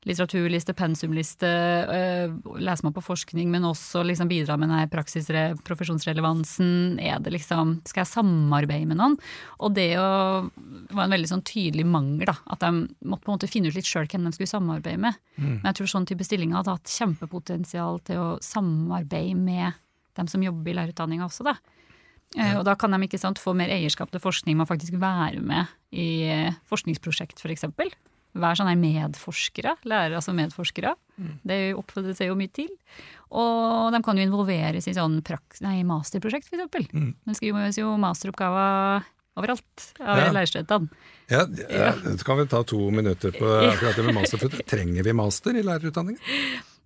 [0.07, 6.99] litteraturliste, pensumliste, øh, leser man på forskning, men også liksom bidra med denne praksisre, profesjonsrelevansen?
[6.99, 9.17] Er det liksom Skal jeg samarbeide med noen?
[9.59, 10.49] Og det å,
[10.91, 12.35] var en veldig sånn tydelig mangel, da.
[12.51, 15.15] At de måtte på en måte finne ut litt sjøl hvem de skulle samarbeide med.
[15.37, 15.61] Mm.
[15.61, 19.79] Men jeg tror sånn type stillinger hadde hatt kjempepotensial til å samarbeide med
[20.19, 21.57] dem som jobber i lærerutdanninga også, da.
[22.37, 22.57] Eh, ja.
[22.59, 25.43] Og da kan de ikke sant, få mer eierskap til forskning, med å faktisk være
[25.43, 27.67] med i eh, forskningsprosjekt, f.eks.
[27.69, 27.93] For
[28.41, 30.95] være sånne medforskere, lærere som medforskere.
[31.21, 31.33] Mm.
[31.45, 32.71] Det oppfordrer seg jo mye til.
[33.33, 35.19] Og de kan jo involveres i sånn
[35.65, 36.89] nei, masterprosjekt, f.eks.
[36.93, 37.11] Mm.
[37.27, 39.05] Det skrives jo masteroppgaver
[39.37, 40.27] overalt av ja.
[40.33, 40.89] lærerstudentene.
[41.31, 44.61] Ja, ja, så kan vi ta to minutter på akkurat det med master.
[44.69, 46.21] Trenger vi master i lærerutdanningen?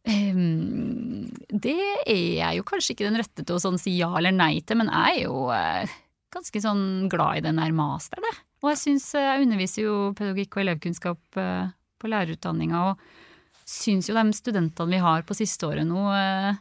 [0.07, 1.75] Um, det
[2.07, 4.79] er jeg jo kanskje ikke den rette til å sånn si ja eller nei til,
[4.79, 5.97] men jeg er jo uh,
[6.33, 8.43] ganske sånn glad i den der masteren, jeg.
[8.63, 14.09] Og jeg syns eh, Jeg underviser jo pedagogikk og elevkunnskap eh, på lærerutdanninga, og syns
[14.09, 16.57] jo de studentene vi har på siste året nå, eh,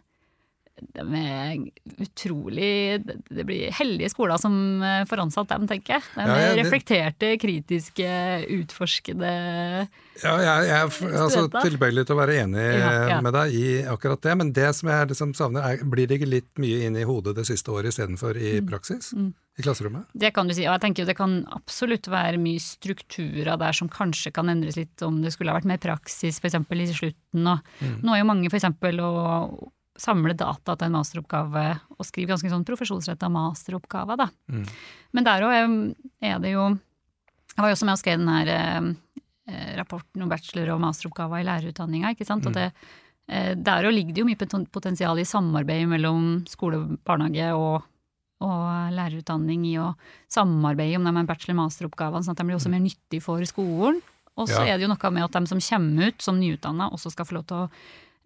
[0.76, 1.54] de er
[2.04, 6.04] utrolig Det blir heldige skoler som får ansatt dem, tenker jeg.
[6.16, 8.10] De ja, ja, reflekterte, kritiske,
[8.58, 9.32] utforskede
[10.22, 14.22] Ja, jeg, jeg er altså, tilbøyelig til å være enig ja, med deg i akkurat
[14.26, 17.08] det, men det som jeg liksom savner, er, blir det ikke litt mye inn i
[17.08, 18.70] hodet det siste året istedenfor i mm.
[18.70, 19.12] praksis?
[19.16, 20.04] Mm i klasserommet?
[20.12, 23.88] Det kan du si, og jeg tenker det kan absolutt være mye strukturer der som
[23.92, 26.58] kanskje kan endres litt om det skulle ha vært mer praksis f.eks.
[26.60, 27.48] i slutten.
[27.48, 27.96] Og mm.
[28.04, 28.68] Nå er jo mange f.eks.
[28.68, 31.64] å samle data til en masteroppgave
[31.96, 34.28] og skrive ganske sånn profesjonsretta masteroppgave, da.
[34.52, 34.66] Mm.
[35.16, 36.68] Men der òg er det jo
[37.56, 41.40] Jeg var jo også med og skrev den her eh, rapporten om bachelor- og masteroppgaver
[41.40, 42.44] i lærerutdanninga, ikke sant.
[42.44, 42.50] Mm.
[42.50, 42.66] Og det,
[43.32, 47.86] eh, der òg ligger det jo mye potensial i samarbeid mellom skole, barnehage og
[48.44, 49.94] og lærerutdanning i å
[50.28, 54.02] samarbeide om de bachelor-masteroppgavene, sånn at de blir også mer nyttige for skolen.
[54.36, 54.74] Og så ja.
[54.74, 57.38] er det jo noe med at de som kommer ut som nyutdanna, også skal få
[57.38, 57.70] lov til å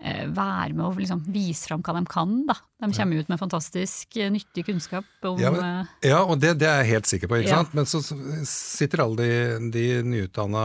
[0.01, 2.35] være med og liksom vise fram hva de kan.
[2.49, 2.57] Da.
[2.81, 5.05] De kommer ut med fantastisk eh, nyttig kunnskap.
[5.23, 7.41] Om, ja, men, eh, ja, og det, det, er jeg helt sikker på.
[7.43, 7.75] ikke sant?
[7.77, 8.01] Men så
[8.49, 10.65] sitter alle de, de nyutdanna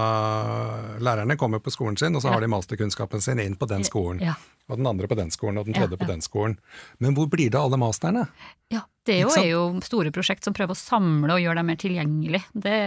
[1.04, 4.24] lærerne kommer på skolen sin, og så har de masterkunnskapen sin inn på den skolen.
[4.65, 6.56] Og den andre på den skolen, og den tredje på den skolen.
[7.04, 8.24] Men hvor blir det av alle masterne?
[8.71, 11.78] Ja, det jo er jo store prosjekt som prøver å samle og gjøre dem mer
[11.82, 12.41] tilgjengelig.
[12.54, 12.78] Det,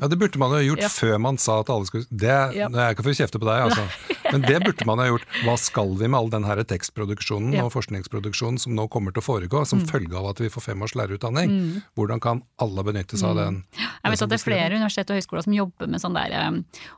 [0.00, 0.90] ja, det burde man jo gjort ja.
[0.90, 2.72] før man sa at alle skulle Det, ja.
[2.72, 4.17] det er ikke for å kjefte på deg, altså.
[4.32, 5.28] Men det burde man ha gjort.
[5.46, 7.66] Hva skal vi med all den her tekstproduksjonen ja.
[7.68, 9.86] og forskningsproduksjonen som nå kommer til å foregå, som mm.
[9.92, 11.54] følge av at vi får fem års lærerutdanning?
[11.54, 11.86] Mm.
[11.98, 13.42] Hvordan kan alle benytte seg av mm.
[13.44, 13.62] den?
[13.78, 16.36] Jeg vet at det er flere universitet og høyskoler som jobber med sånn der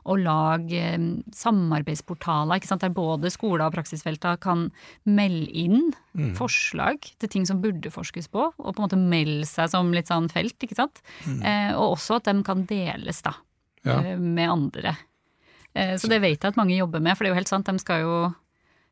[0.09, 0.83] å lage
[1.37, 2.81] samarbeidsportaler, ikke sant?
[2.81, 4.69] der både skoler og praksisfelter kan
[5.05, 6.33] melde inn mm.
[6.39, 8.49] forslag til ting som burde forskes på.
[8.57, 11.03] og og på en måte melde seg som litt sånn felt, ikke sant.
[11.27, 11.39] Mm.
[11.43, 13.35] Eh, og også at de kan deles, da,
[13.83, 13.99] ja.
[13.99, 14.95] eh, med andre.
[15.73, 17.67] Eh, så det vet jeg at mange jobber med, for det er jo helt sant,
[17.67, 18.15] de skal jo,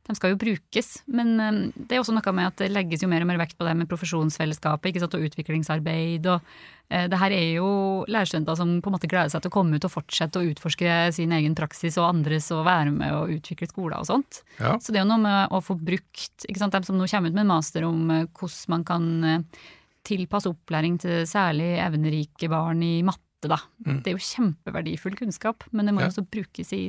[0.07, 0.91] de skal jo brukes.
[1.11, 3.57] Men eh, det er også noe med at det legges jo mer og mer vekt
[3.59, 6.29] på det med profesjonsfellesskapet ikke sant, og utviklingsarbeid.
[6.31, 6.53] og
[6.89, 7.71] eh, det her er jo
[8.07, 10.99] lærerstudenter som på en måte gleder seg til å komme ut og fortsette å utforske
[11.15, 14.43] sin egen praksis og andres og være med og utvikle skoler og sånt.
[14.61, 14.77] Ja.
[14.79, 17.33] Så det er jo noe med å få brukt ikke sant, dem som nå kommer
[17.33, 19.11] ut med en master om hvordan man kan
[20.07, 23.61] tilpasse opplæring til særlig evnerike barn i matte, da.
[23.85, 24.01] Mm.
[24.03, 26.11] Det er jo kjempeverdifull kunnskap, men det må jo ja.
[26.11, 26.83] også brukes i,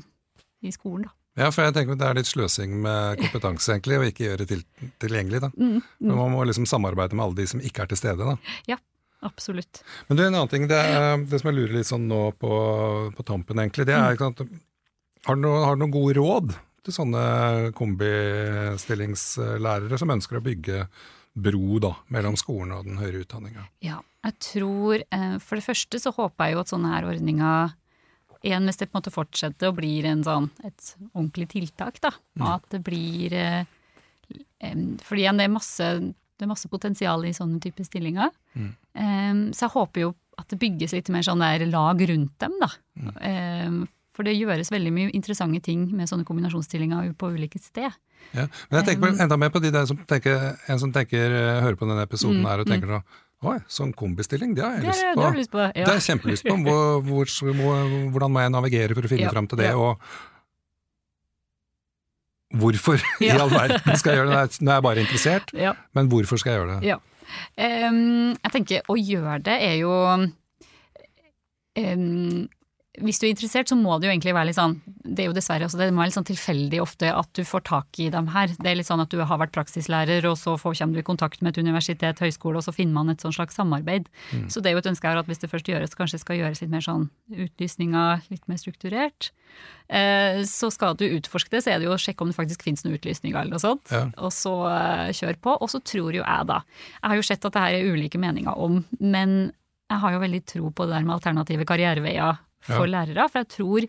[0.66, 1.14] i, skolen, da.
[1.38, 4.40] Ja, for jeg tenker at det er litt sløsing med kompetanse, egentlig, å ikke gjøre
[4.42, 4.62] det til,
[5.00, 5.50] tilgjengelig, da.
[5.54, 6.10] Mm, mm.
[6.10, 8.56] Man må liksom samarbeide med alle de som ikke er til stede, da.
[8.68, 8.78] Ja,
[9.26, 9.74] absolutt.
[10.08, 12.52] Men du, en annen ting, det, er, det som jeg lurer litt sånn nå på,
[13.14, 14.50] på tampen, egentlig, det er mm.
[15.28, 16.46] har du, noen, har du noen gode råd
[16.84, 17.22] til sånne
[17.76, 20.78] kombistillingslærere som ønsker å bygge
[21.34, 23.66] bro da, mellom skolen og den høyere utdanninga?
[23.84, 27.76] Ja, jeg tror eh, For det første så håper jeg jo at sånne her ordninger
[28.40, 32.14] igjen hvis det på en måte fortsetter og blir en sånn, et ordentlig tiltak, da.
[32.40, 32.46] Mm.
[32.54, 33.34] At det blir
[34.60, 35.86] for Fordi igjen, det er masse,
[36.40, 38.32] det er masse potensial i sånne typer stillinger.
[38.54, 38.72] Mm.
[38.94, 42.54] Um, så jeg håper jo at det bygges litt mer sånn der lag rundt dem,
[42.62, 42.70] da.
[42.96, 43.10] Mm.
[43.20, 43.80] Um,
[44.20, 47.88] for det gjøres veldig mye interessante ting med sånne kombinasjonsstillinger på ulike sted.
[48.36, 51.62] Ja, men jeg tenker enda mer på de der som tenker, en som tenker, eh,
[51.64, 52.72] hører på denne episoden mm, her og mm.
[52.74, 53.04] tenker mm.
[53.48, 55.22] Oi, sånn kombistilling, det har jeg lyst på.
[55.22, 55.70] Det, lyst på ja.
[55.72, 56.56] det har jeg kjempelyst på.
[56.66, 57.24] Hvor, hvor,
[58.12, 59.70] hvordan må jeg navigere for å finne ja, fram til det?
[59.70, 59.80] Ja.
[59.80, 59.96] Og
[62.60, 64.60] hvorfor i all verden skal jeg gjøre det?
[64.60, 65.56] Nå er jeg bare interessert,
[65.96, 67.00] men hvorfor skal jeg gjøre det?
[67.56, 69.96] Um, jeg tenker å gjøre det er jo
[71.80, 72.44] um,
[73.04, 75.36] hvis du er interessert, så må det jo egentlig være litt sånn Det er jo
[75.36, 78.30] dessverre også, det må være litt sånn tilfeldig ofte at du får tak i dem
[78.34, 78.52] her.
[78.52, 81.42] Det er litt sånn at du har vært praksislærer, og så kommer du i kontakt
[81.42, 84.08] med et universitet, høyskole, og så finner man et sånn slags samarbeid.
[84.30, 84.46] Mm.
[84.52, 86.62] Så det er jo et ønske her at hvis det først gjøres, kanskje skal gjøres
[86.62, 89.30] litt mer sånn utlysninger litt mer strukturert.
[89.88, 92.62] Eh, så skal du utforske det, så er det jo å sjekke om det faktisk
[92.66, 93.90] finnes noen utlysninger eller noe sånt.
[93.90, 94.04] Ja.
[94.22, 95.56] Og så eh, kjør på.
[95.58, 96.60] Og så tror jo jeg, da
[97.00, 99.40] Jeg har jo sett at det her er ulike meninger om, men
[99.90, 102.38] jeg har jo veldig tro på det der med alternative karriereveier
[102.72, 102.92] for ja.
[102.98, 103.28] lærere.
[103.30, 103.88] For jeg tror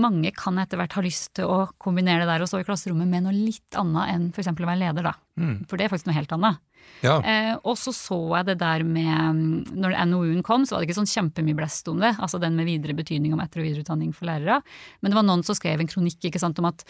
[0.00, 3.10] mange kan etter hvert ha lyst til å kombinere det der og stå i klasserommet
[3.10, 4.50] med noe litt annet enn f.eks.
[4.50, 5.14] å være leder, da.
[5.40, 5.56] Mm.
[5.68, 6.62] For det er faktisk noe helt annet.
[7.04, 7.16] Ja.
[7.20, 10.98] Eh, og så så jeg det der med Når NOU-en kom, så var det ikke
[10.98, 12.12] sånn kjempemye blest om det.
[12.18, 14.60] Altså den med videre betydning om etter- og videreutdanning for lærere.
[15.00, 16.84] Men det var noen som skrev en kronikk ikke sant, om at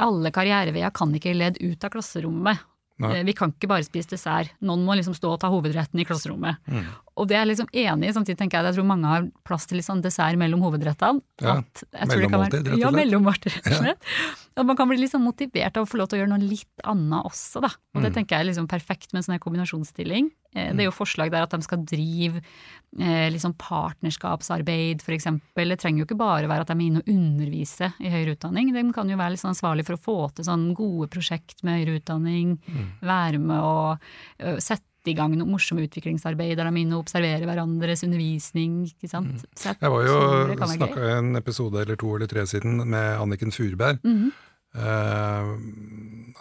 [0.00, 2.66] alle karriereveier kan ikke lede ut av klasserommet.
[3.00, 3.14] Nei.
[3.16, 4.52] Eh, vi kan ikke bare spise dessert.
[4.64, 6.60] Noen må liksom stå og ta hovedretten i klasserommet.
[6.68, 6.88] Mm.
[7.20, 8.12] Og det er jeg liksom enig i.
[8.16, 11.20] Samtidig tenker jeg at jeg tror mange har plass til litt sånn dessert mellom hovedrettene.
[11.44, 12.80] Ja, mellommåltid, rett og slett.
[12.80, 14.12] Ja, mellommåltid, rett og slett.
[14.56, 14.64] Ja.
[14.66, 17.28] Man kan bli sånn motivert av å få lov til å gjøre noe litt annet
[17.28, 17.70] også, da.
[17.94, 18.16] Og det mm.
[18.16, 20.28] tenker jeg er liksom perfekt med en sånn kombinasjonsstilling.
[20.56, 25.30] Eh, det er jo forslag der at de skal drive eh, liksom partnerskapsarbeid, f.eks.
[25.56, 28.74] Det trenger jo ikke bare være at de er inne og undervise i høyere utdanning.
[28.74, 31.80] De kan jo være litt sånn ansvarlig for å få til sånn gode prosjekt med
[31.80, 32.56] høyere utdanning.
[32.66, 32.86] Mm.
[33.12, 38.04] Være med å sette i gang noe morsomme utviklingsarbeid der de inne og observerer hverandres
[38.04, 38.82] undervisning.
[38.90, 39.40] ikke sant?
[39.40, 39.56] Mm.
[39.56, 43.98] Sett, jeg var jo snakka en episode eller to eller tre siden med Anniken Furberg.
[44.04, 44.30] Mm -hmm.
[44.70, 45.56] Uh,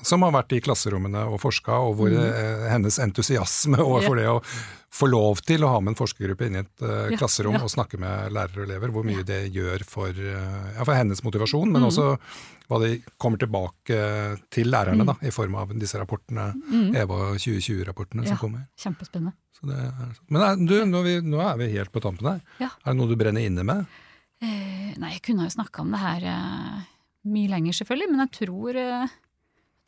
[0.05, 2.19] som har vært i klasserommene og forska, og hvor mm.
[2.21, 4.21] uh, hennes entusiasme overfor yeah.
[4.21, 4.67] det å
[4.99, 7.65] få lov til å ha med en forskergruppe inn i et uh, ja, klasserom yeah.
[7.65, 9.25] og snakke med lærere og elever, hvor mye ja.
[9.31, 10.21] det gjør for,
[10.77, 11.87] for, hennes motivasjon, men mm.
[11.89, 12.07] også
[12.69, 13.97] hva de kommer tilbake
[14.53, 15.09] til lærerne mm.
[15.09, 16.91] da, i form av disse rapportene, mm.
[17.01, 18.67] EVA 2020-rapportene som kommer.
[18.77, 19.33] Kjempespennende.
[19.65, 22.45] Er, men er, du, nå, er vi, nå, er vi helt på tampen her.
[22.61, 23.89] Er det noe du brenner inne med?
[24.39, 26.27] nei, jeg kunne jo snakka om det her
[27.27, 29.15] mye lenger, selvfølgelig, men jeg tror, eh,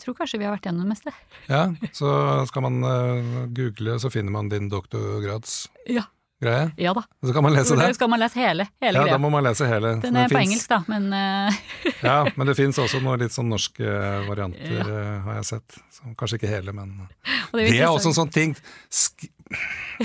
[0.01, 1.13] tror kanskje vi har vært gjennom det meste.
[1.47, 2.15] Ja, så
[2.49, 6.03] skal man uh, google, så finner man din doktorgrads ja.
[6.43, 6.71] greie?
[6.81, 7.05] Ja da.
[7.23, 7.89] Så kan man lese det?
[7.95, 9.15] Skal man lese hele, hele ja, greia.
[9.15, 9.95] da må man lese hele.
[10.03, 11.61] Den er på engelsk, da, men uh...
[12.09, 15.03] Ja, men det fins også noen litt sånn norske varianter, ja.
[15.27, 15.83] har jeg sett.
[15.93, 18.57] Så, kanskje ikke hele, men det er, det er også en sånn ting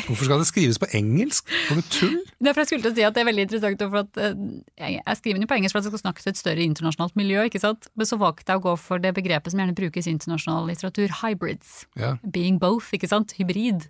[0.07, 1.49] Hvorfor skal det skrives på engelsk?
[1.69, 2.19] For noe tull?
[2.43, 5.19] Derfor jeg skulle til å si at det er veldig interessant, for at eh, jeg
[5.21, 7.63] skriver den jo på engelsk for at det skal snakkes et større internasjonalt miljø, ikke
[7.63, 7.89] sant.
[7.97, 11.19] Men så valgte jeg å gå for det begrepet som gjerne brukes i internasjonal litteratur,
[11.23, 11.75] hybrids.
[12.01, 12.15] Ja.
[12.23, 13.37] Being both, ikke sant.
[13.41, 13.89] Hybrid.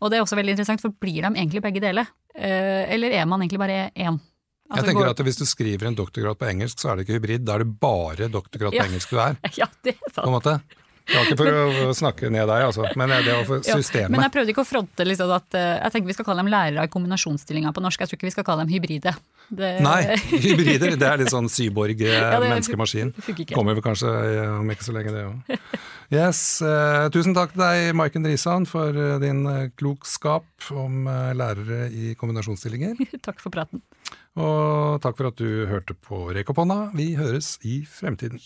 [0.00, 2.10] Og det er også veldig interessant, for blir de egentlig begge deler?
[2.34, 4.18] Eh, eller er man egentlig bare én?
[4.72, 7.18] Altså, jeg tenker at Hvis du skriver en doktorgrad på engelsk, så er det ikke
[7.18, 9.36] hybrid, da er det bare doktorgrad på engelsk du er.
[9.60, 10.24] Ja, det er sant.
[10.24, 10.56] På en måte.
[11.04, 14.08] Det var ikke for å snakke ned deg, altså, men det var for systemet.
[14.08, 16.44] Ja, men jeg prøvde ikke å fronte liksom, at uh, jeg tenker vi skal kalle
[16.44, 18.00] dem lærere i kombinasjonsstillinga på norsk.
[18.00, 19.12] Jeg tror ikke vi skal kalle dem hybride.
[19.44, 19.70] Det...
[19.84, 19.98] Nei,
[20.32, 23.12] hybrider det er litt sånn syborg-menneskemaskin.
[23.24, 24.10] Ja, Kommer vel kanskje
[24.56, 25.58] om ikke så lenge, det òg.
[26.12, 29.44] Yes, uh, tusen takk til deg, Maiken Risan, for din
[29.76, 32.96] klokskap om lærere i kombinasjonsstillinger.
[33.26, 33.84] takk for praten.
[34.40, 36.88] Og takk for at du hørte på Rekoponna.
[36.96, 38.40] Vi høres i fremtiden.